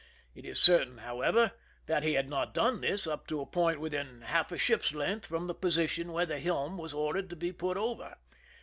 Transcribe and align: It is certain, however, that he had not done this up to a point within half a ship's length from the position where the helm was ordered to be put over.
It 0.33 0.45
is 0.45 0.59
certain, 0.59 0.97
however, 0.97 1.51
that 1.85 2.01
he 2.01 2.13
had 2.13 2.27
not 2.27 2.55
done 2.55 2.81
this 2.81 3.05
up 3.05 3.27
to 3.27 3.39
a 3.39 3.45
point 3.45 3.79
within 3.79 4.21
half 4.21 4.51
a 4.51 4.57
ship's 4.57 4.93
length 4.95 5.27
from 5.27 5.45
the 5.45 5.53
position 5.53 6.11
where 6.11 6.25
the 6.25 6.39
helm 6.39 6.75
was 6.79 6.91
ordered 6.91 7.29
to 7.29 7.35
be 7.35 7.53
put 7.53 7.77
over. 7.77 8.15